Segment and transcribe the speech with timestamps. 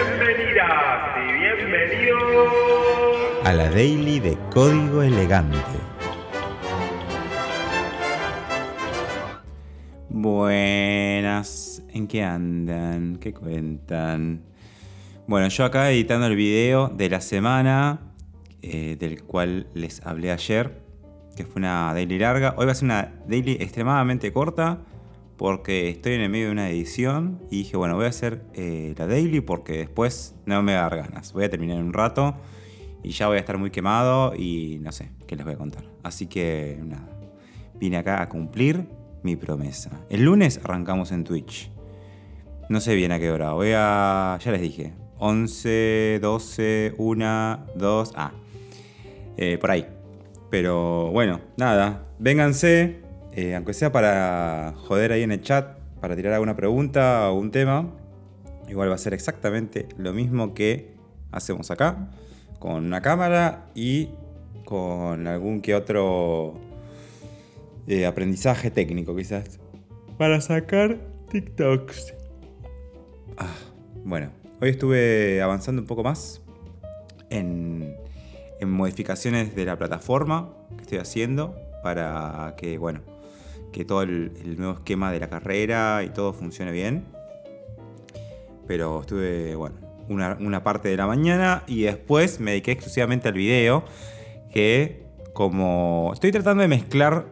[0.00, 2.48] Bienvenidas y bienvenidos
[3.44, 5.58] a la Daily de Código Elegante.
[10.08, 13.16] Buenas, ¿en qué andan?
[13.16, 14.40] ¿Qué cuentan?
[15.26, 18.00] Bueno, yo acá editando el video de la semana,
[18.62, 20.80] eh, del cual les hablé ayer,
[21.36, 22.54] que fue una daily larga.
[22.56, 24.78] Hoy va a ser una daily extremadamente corta,
[25.40, 28.94] porque estoy en el medio de una edición y dije, bueno, voy a hacer eh,
[28.98, 31.32] la daily porque después no me va a dar ganas.
[31.32, 32.36] Voy a terminar un rato
[33.02, 35.84] y ya voy a estar muy quemado y no sé qué les voy a contar.
[36.02, 37.08] Así que nada,
[37.76, 38.86] vine acá a cumplir
[39.22, 40.04] mi promesa.
[40.10, 41.70] El lunes arrancamos en Twitch.
[42.68, 43.52] No sé bien a qué hora.
[43.54, 44.38] Voy a.
[44.44, 44.92] Ya les dije.
[45.20, 48.12] 11, 12, 1, 2.
[48.14, 48.32] Ah.
[49.38, 49.86] Eh, por ahí.
[50.50, 52.08] Pero bueno, nada.
[52.18, 53.09] Vénganse.
[53.32, 55.78] Eh, aunque sea para joder ahí en el chat.
[56.00, 57.90] Para tirar alguna pregunta o un tema.
[58.68, 60.94] Igual va a ser exactamente lo mismo que
[61.32, 62.10] hacemos acá
[62.60, 64.10] con una cámara y
[64.64, 66.54] con algún que otro
[67.88, 69.58] eh, aprendizaje técnico quizás.
[70.16, 70.98] Para sacar
[71.30, 72.14] TikToks.
[73.38, 73.56] Ah,
[74.04, 76.42] bueno, hoy estuve avanzando un poco más
[77.30, 77.96] en,
[78.60, 83.00] en modificaciones de la plataforma que estoy haciendo para que, bueno,
[83.72, 87.04] que todo el, nuevo esquema de la carrera y todo funcione bien.
[88.66, 89.76] Pero estuve, bueno,
[90.08, 93.84] una, parte de la mañana y después me dediqué exclusivamente al video,
[94.52, 97.26] que como estoy tratando de mezclar,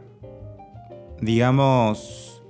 [1.21, 2.43] digamos,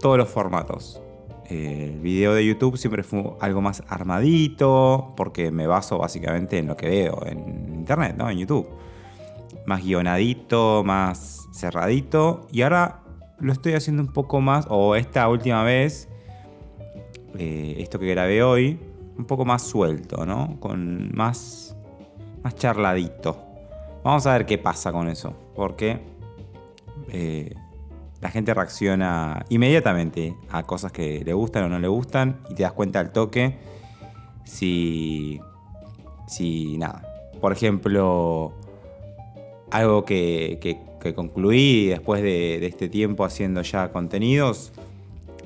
[0.00, 1.02] todos los formatos.
[1.48, 6.76] el video de YouTube siempre fue algo más armadito, porque me baso básicamente en lo
[6.76, 8.30] que veo en internet, ¿no?
[8.30, 8.68] En YouTube.
[9.70, 12.48] Más guionadito, más cerradito.
[12.50, 13.02] Y ahora
[13.38, 16.08] lo estoy haciendo un poco más, o esta última vez,
[17.38, 18.80] eh, esto que grabé hoy,
[19.16, 20.58] un poco más suelto, ¿no?
[20.58, 21.76] Con más,
[22.42, 23.38] más charladito.
[24.02, 26.00] Vamos a ver qué pasa con eso, porque
[27.12, 27.54] eh,
[28.20, 32.64] la gente reacciona inmediatamente a cosas que le gustan o no le gustan y te
[32.64, 33.56] das cuenta al toque
[34.42, 35.40] si,
[36.26, 37.02] si nada.
[37.40, 38.52] Por ejemplo,
[39.70, 44.72] algo que, que, concluí después de, este tiempo haciendo ya contenidos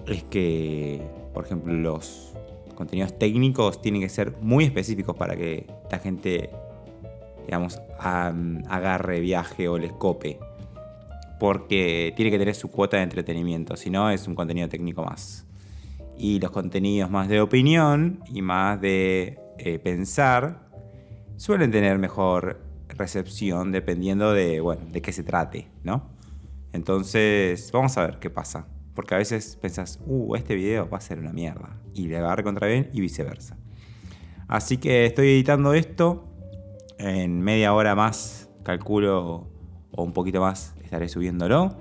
[0.06, 1.00] es que,
[1.32, 2.32] por ejemplo, los,
[2.74, 6.50] contenidos técnicos tienen que ser muy específicos para que la gente,
[7.46, 10.38] digamos, agarre viaje o les cope.
[11.38, 15.46] Porque tiene que tener su cuota de entretenimiento, si no es un contenido técnico más.
[16.16, 20.68] Y los contenidos más de opinión y más de eh, pensar
[21.36, 22.63] suelen tener mejor
[22.96, 26.10] recepción dependiendo de, bueno, de qué se trate, ¿no?
[26.72, 28.66] Entonces, vamos a ver qué pasa.
[28.94, 31.80] Porque a veces pensás, uh, este video va a ser una mierda.
[31.94, 33.56] Y le agarre contra bien y viceversa.
[34.48, 36.28] Así que estoy editando esto.
[36.98, 39.48] En media hora más, calculo,
[39.90, 41.76] o un poquito más, estaré subiéndolo.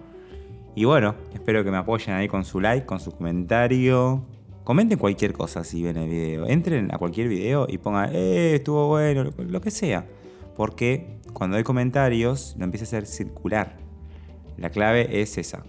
[0.75, 4.25] Y bueno, espero que me apoyen ahí con su like, con su comentario.
[4.63, 6.47] Comenten cualquier cosa si ven el video.
[6.47, 10.05] Entren a cualquier video y pongan, eh, estuvo bueno, lo que sea.
[10.55, 13.77] Porque cuando hay comentarios, lo empieza a hacer circular.
[14.57, 15.63] La clave es esa.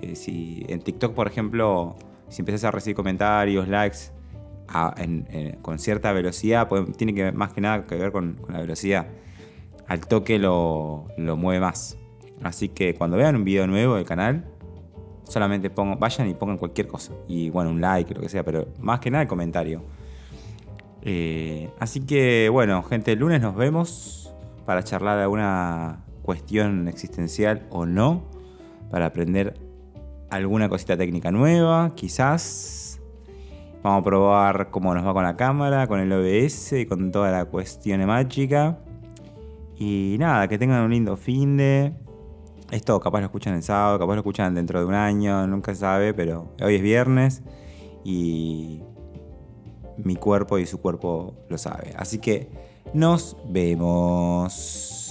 [0.00, 1.96] Eh, si en TikTok, por ejemplo,
[2.28, 3.98] si empiezas a recibir comentarios, likes
[5.62, 9.06] con cierta velocidad, tiene que más que nada que ver con, la velocidad.
[9.86, 11.98] Al toque lo, mueve más.
[12.42, 14.44] Así que cuando vean un video nuevo del canal,
[15.24, 17.12] solamente pongan, vayan y pongan cualquier cosa.
[17.28, 19.82] Y bueno, un like, lo que sea, pero más que nada el comentario.
[21.04, 24.34] Eh, así que bueno, gente, el lunes nos vemos
[24.64, 28.24] para charlar de alguna cuestión existencial o no,
[28.90, 29.54] para aprender
[30.30, 33.00] alguna cosita técnica nueva, quizás.
[33.82, 37.30] Vamos a probar cómo nos va con la cámara, con el OBS y con toda
[37.30, 38.78] la cuestión mágica.
[39.76, 41.92] Y nada, que tengan un lindo fin de.
[42.70, 45.80] Esto capaz lo escuchan el sábado, capaz lo escuchan dentro de un año, nunca se
[45.80, 47.42] sabe, pero hoy es viernes
[48.04, 48.80] y
[49.98, 51.92] mi cuerpo y su cuerpo lo sabe.
[51.96, 52.48] Así que
[52.92, 55.03] nos vemos.